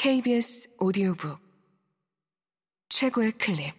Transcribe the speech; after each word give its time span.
KBS 0.00 0.76
오디오북. 0.78 1.40
최고의 2.88 3.32
클립. 3.32 3.74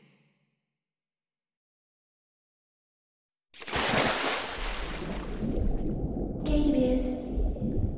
KBS 6.45 7.24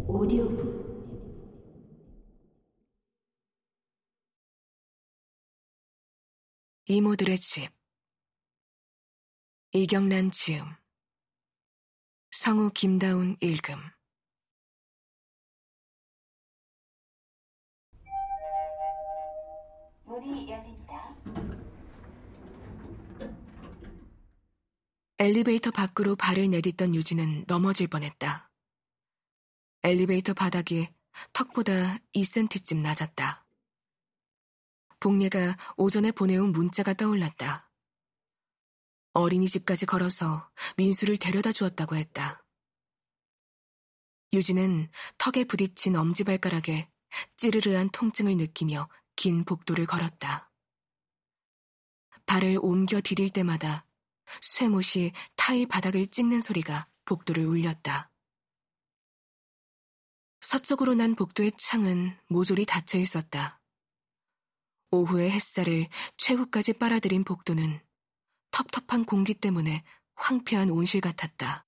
오디오북. 0.07 0.61
이모들의 6.85 7.39
집. 7.39 7.71
이경란 9.71 10.29
지음. 10.29 10.63
성우 12.29 12.69
김다운 12.75 13.35
읽음 13.41 13.79
엘리베이터 25.17 25.69
밖으로 25.69 26.15
발을 26.15 26.49
내딛던 26.49 26.95
유진은 26.95 27.45
넘어질 27.47 27.87
뻔했다. 27.87 28.51
엘리베이터 29.83 30.33
바닥이 30.33 30.89
턱보다 31.31 31.97
2cm쯤 32.15 32.77
낮았다. 32.77 33.45
복례가 34.99 35.57
오전에 35.77 36.11
보내온 36.11 36.51
문자가 36.51 36.93
떠올랐다. 36.93 37.71
어린이집까지 39.13 39.85
걸어서 39.85 40.49
민수를 40.77 41.17
데려다 41.17 41.51
주었다고 41.51 41.95
했다. 41.95 42.43
유진은 44.33 44.89
턱에 45.19 45.43
부딪힌 45.43 45.95
엄지발가락에 45.95 46.89
찌르르한 47.37 47.89
통증을 47.91 48.37
느끼며 48.37 48.87
긴 49.15 49.43
복도를 49.45 49.85
걸었다. 49.85 50.51
발을 52.25 52.59
옮겨 52.61 53.01
디딜 53.03 53.29
때마다 53.29 53.85
쇠못이 54.41 55.11
타일 55.35 55.67
바닥을 55.67 56.07
찍는 56.07 56.41
소리가 56.41 56.87
복도를 57.05 57.45
울렸다. 57.45 58.11
서쪽으로 60.41 60.95
난 60.95 61.15
복도의 61.15 61.51
창은 61.57 62.17
모조리 62.27 62.65
닫혀 62.65 62.97
있었다. 62.97 63.61
오후의 64.91 65.31
햇살을 65.31 65.87
최후까지 66.17 66.73
빨아들인 66.73 67.23
복도는 67.23 67.81
텁텁한 68.51 69.05
공기 69.05 69.33
때문에 69.33 69.83
황폐한 70.15 70.69
온실 70.69 70.99
같았다. 71.01 71.65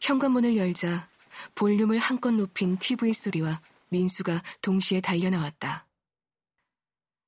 현관문을 0.00 0.56
열자 0.56 1.13
볼륨을 1.54 1.98
한껏 1.98 2.32
높인 2.34 2.78
TV 2.78 3.12
소리와 3.12 3.60
민수가 3.88 4.42
동시에 4.62 5.00
달려나왔다. 5.00 5.88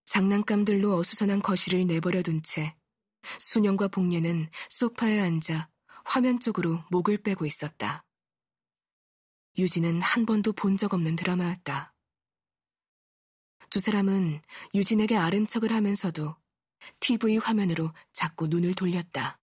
장난감들로 0.06 0.95
어수선한 0.97 1.42
거실을 1.42 1.86
내버려 1.86 2.22
둔 2.22 2.42
채 2.42 2.75
순영과 3.39 3.89
복례는 3.89 4.48
소파에 4.69 5.20
앉아 5.20 5.69
화면 6.05 6.39
쪽으로 6.41 6.84
목을 6.91 7.19
빼고 7.19 7.44
있었다. 7.47 8.05
유진은 9.59 10.03
한 10.03 10.27
번도 10.27 10.53
본 10.53 10.77
적 10.77 10.94
없는 10.94 11.17
드라마였다. 11.17 11.94
두 13.70 13.81
사람은 13.81 14.42
유진에게 14.75 15.17
아른 15.17 15.47
척을 15.47 15.72
하면서도 15.72 16.37
TV 17.00 17.39
화면으로 17.39 17.92
자꾸 18.12 18.47
눈을 18.47 18.75
돌렸다. 18.75 19.41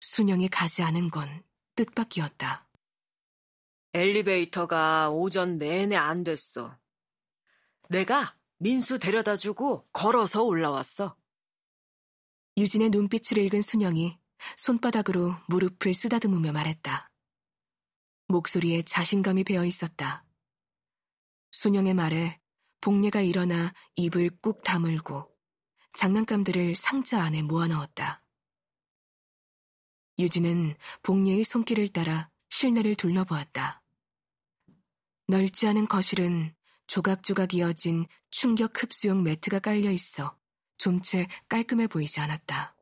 순영이 0.00 0.48
가지 0.48 0.82
않은 0.82 1.10
건 1.10 1.44
뜻밖이었다. 1.76 2.65
엘리베이터가 3.96 5.08
오전 5.08 5.56
내내 5.56 5.96
안 5.96 6.22
됐어. 6.22 6.78
내가 7.88 8.36
민수 8.58 8.98
데려다 8.98 9.36
주고 9.36 9.88
걸어서 9.90 10.42
올라왔어. 10.42 11.16
유진의 12.58 12.90
눈빛을 12.90 13.38
읽은 13.38 13.62
순영이 13.62 14.18
손바닥으로 14.58 15.34
무릎을 15.48 15.94
쓰다듬으며 15.94 16.52
말했다. 16.52 17.10
목소리에 18.28 18.82
자신감이 18.82 19.44
배어 19.44 19.64
있었다. 19.64 20.26
순영의 21.52 21.94
말에 21.94 22.38
복례가 22.82 23.22
일어나 23.22 23.72
입을 23.94 24.28
꾹 24.42 24.62
다물고 24.62 25.34
장난감들을 25.94 26.74
상자 26.74 27.22
안에 27.22 27.40
모아넣었다. 27.40 28.22
유진은 30.18 30.76
복례의 31.02 31.44
손길을 31.44 31.88
따라 31.88 32.30
실내를 32.50 32.94
둘러보았다. 32.94 33.82
넓지 35.28 35.66
않은 35.68 35.88
거실은 35.88 36.54
조각조각 36.86 37.54
이어진 37.54 38.06
충격 38.30 38.80
흡수용 38.80 39.22
매트가 39.22 39.58
깔려 39.58 39.90
있어 39.90 40.38
좀 40.78 41.00
채 41.02 41.26
깔끔해 41.48 41.86
보이지 41.88 42.20
않았다. 42.20 42.76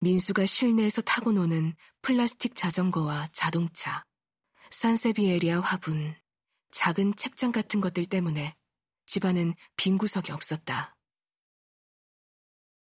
민수가 0.00 0.46
실내에서 0.46 1.00
타고 1.02 1.32
노는 1.32 1.74
플라스틱 2.02 2.54
자전거와 2.56 3.28
자동차, 3.32 4.04
산세비에리아 4.70 5.60
화분, 5.60 6.14
작은 6.72 7.16
책장 7.16 7.52
같은 7.52 7.80
것들 7.80 8.06
때문에 8.06 8.56
집안은 9.06 9.54
빈 9.76 9.98
구석이 9.98 10.32
없었다. 10.32 10.96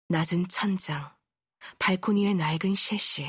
낮은 0.08 0.48
천장, 0.48 1.14
발코니의 1.78 2.34
낡은 2.34 2.74
셰시, 2.74 3.28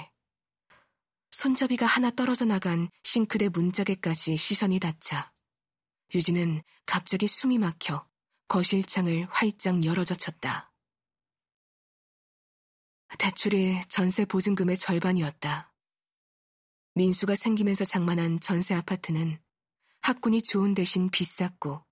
손잡이가 1.37 1.85
하나 1.85 2.09
떨어져 2.09 2.45
나간 2.45 2.89
싱크대 3.03 3.49
문짝에까지 3.49 4.37
시선이 4.37 4.79
닿자 4.79 5.31
유진은 6.15 6.63
갑자기 6.87 7.27
숨이 7.27 7.59
막혀 7.59 8.09
거실 8.47 8.83
창을 8.83 9.27
활짝 9.29 9.85
열어젖혔다. 9.85 10.73
대출이 13.19 13.83
전세 13.87 14.25
보증금의 14.25 14.79
절반이었다. 14.79 15.71
민수가 16.95 17.35
생기면서 17.35 17.85
장만한 17.85 18.39
전세 18.39 18.73
아파트는 18.73 19.39
학군이 20.01 20.41
좋은 20.41 20.73
대신 20.73 21.11
비쌌고 21.11 21.85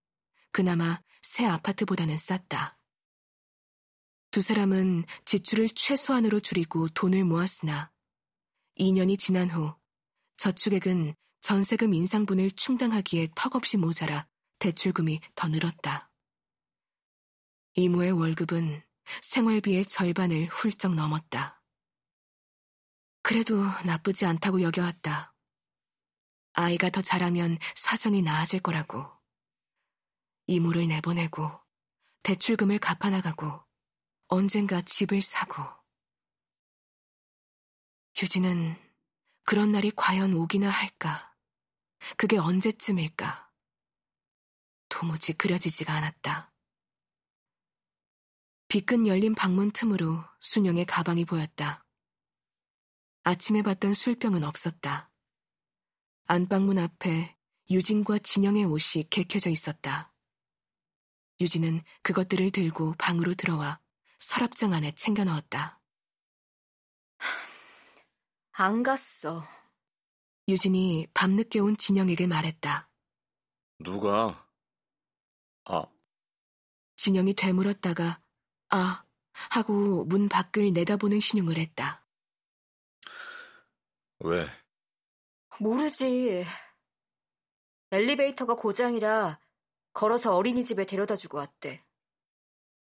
그나마 0.53 0.99
새 1.21 1.45
아파트보다는 1.45 2.17
쌌다. 2.17 2.79
두 4.31 4.41
사람은 4.41 5.05
지출을 5.25 5.69
최소한으로 5.69 6.39
줄이고 6.39 6.89
돈을 6.89 7.25
모았으나 7.25 7.93
2년이 8.77 9.17
지난 9.17 9.49
후 9.49 9.73
저축액은 10.37 11.15
전세금 11.41 11.93
인상분을 11.93 12.51
충당하기에 12.51 13.29
턱없이 13.35 13.77
모자라 13.77 14.27
대출금이 14.59 15.21
더 15.35 15.47
늘었다. 15.47 16.11
이모의 17.75 18.11
월급은 18.11 18.83
생활비의 19.21 19.85
절반을 19.85 20.47
훌쩍 20.47 20.93
넘었다. 20.93 21.61
그래도 23.21 23.63
나쁘지 23.85 24.25
않다고 24.25 24.61
여겨왔다. 24.61 25.33
아이가 26.53 26.89
더 26.89 27.01
자라면 27.01 27.57
사정이 27.75 28.21
나아질 28.21 28.61
거라고. 28.61 29.05
이모를 30.47 30.87
내보내고 30.87 31.51
대출금을 32.23 32.79
갚아나가고 32.79 33.63
언젠가 34.27 34.81
집을 34.81 35.21
사고. 35.21 35.84
유진은 38.21 38.77
그런 39.43 39.73
날이 39.73 39.91
과연 39.93 40.33
오기나 40.33 40.69
할까? 40.69 41.35
그게 42.15 42.37
언제쯤일까? 42.37 43.51
도무지 44.87 45.33
그려지지가 45.33 45.93
않았다. 45.93 46.53
비끈 48.69 49.05
열린 49.05 49.35
방문 49.35 49.71
틈으로 49.71 50.23
순영의 50.39 50.85
가방이 50.85 51.25
보였다. 51.25 51.85
아침에 53.23 53.61
봤던 53.61 53.93
술병은 53.93 54.45
없었다. 54.45 55.11
안방문 56.27 56.79
앞에 56.79 57.35
유진과 57.69 58.19
진영의 58.19 58.63
옷이 58.63 59.09
개켜져 59.09 59.49
있었다. 59.49 60.13
유진은 61.41 61.83
그것들을 62.01 62.51
들고 62.51 62.95
방으로 62.97 63.33
들어와 63.33 63.81
서랍장 64.19 64.71
안에 64.71 64.93
챙겨 64.93 65.25
넣었다. 65.25 65.81
안 68.57 68.83
갔어. 68.83 69.43
유진이 70.47 71.07
밤늦게 71.13 71.59
온 71.59 71.75
진영에게 71.75 72.25
말했다. 72.25 72.89
누가? 73.79 74.47
아, 75.65 75.83
진영이 76.95 77.33
되물었다가 77.33 78.21
아 78.69 79.05
하고 79.51 80.05
문 80.05 80.29
밖을 80.29 80.71
내다보는 80.71 81.19
신용을 81.19 81.57
했다. 81.57 82.07
왜? 84.19 84.47
모르지. 85.59 86.45
엘리베이터가 87.91 88.55
고장이라 88.55 89.37
걸어서 89.91 90.33
어린이집에 90.33 90.85
데려다 90.85 91.17
주고 91.17 91.39
왔대. 91.39 91.83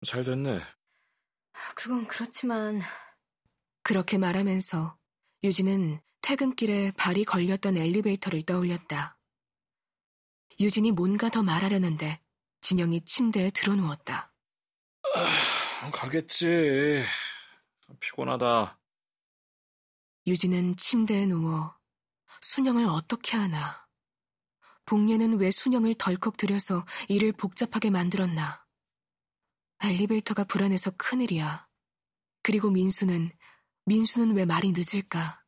잘 0.06 0.24
됐네. 0.24 0.60
그건 1.76 2.06
그렇지만 2.06 2.80
그렇게 3.82 4.20
말하면서 4.20 5.00
유진은 5.44 6.00
퇴근길에 6.22 6.92
발이 6.92 7.26
걸렸던 7.26 7.76
엘리베이터를 7.76 8.44
떠올렸다. 8.44 9.18
유진이 10.60 10.92
뭔가 10.92 11.30
더 11.30 11.44
말하려는데 11.44 12.22
진영이 12.62 13.02
침대에 13.02 13.52
들어누웠다. 13.52 14.34
아, 15.16 15.90
가겠지. 15.92 17.04
피곤하다. 18.00 18.80
유진은 20.28 20.78
침대에 20.78 21.26
누워 21.26 21.78
순영을 22.42 22.86
어떻게 22.86 23.36
하나. 23.36 23.86
복례는 24.86 25.40
왜 25.40 25.52
순영을 25.52 25.96
덜컥 25.96 26.38
들여서 26.38 26.86
일을 27.10 27.34
복잡하게 27.34 27.90
만들었나. 27.90 28.66
엘리베이터가 29.84 30.46
불안해서 30.46 30.92
큰일이야. 30.92 31.68
그리고 32.42 32.70
민수는, 32.70 33.32
민수는 33.86 34.36
왜 34.36 34.46
말이 34.46 34.72
늦을까? 34.76 35.44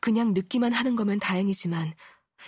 그냥 0.00 0.32
늦기만 0.34 0.72
하는 0.72 0.96
거면 0.96 1.20
다행이지만 1.20 1.94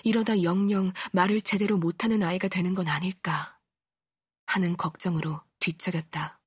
이러다 0.03 0.43
영영 0.43 0.93
말을 1.13 1.41
제대로 1.41 1.79
못하는 1.79 2.23
아이가 2.23 2.49
되는 2.49 2.75
건 2.75 2.89
아닐까 2.89 3.61
하는 4.47 4.77
걱정으로 4.77 5.43
뒤척였다. 5.61 6.41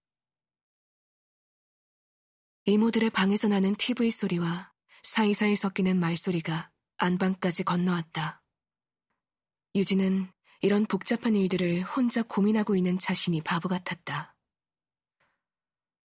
이모들의 2.65 3.09
방에서 3.11 3.47
나는 3.47 3.75
TV 3.75 4.11
소리와 4.11 4.73
사이사이 5.03 5.55
섞이는 5.55 5.97
말소리가 5.97 6.69
안방까지 6.97 7.63
건너왔다. 7.63 8.43
유진은 9.75 10.29
이런 10.61 10.85
복잡한 10.85 11.35
일들을 11.35 11.83
혼자 11.83 12.23
고민하고 12.23 12.75
있는 12.75 12.99
자신이 12.99 13.41
바보 13.41 13.69
같았다. 13.69 14.36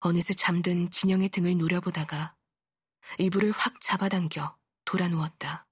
어느새 0.02 0.34
잠든 0.34 0.90
진영의 0.92 1.30
등을 1.30 1.58
노려보다가 1.58 2.36
이불을 3.18 3.52
확 3.52 3.82
잡아당겨 3.82 4.58
돌아 4.86 5.08
누웠다. 5.08 5.69